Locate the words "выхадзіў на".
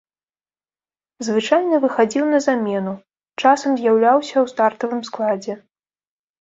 1.83-2.39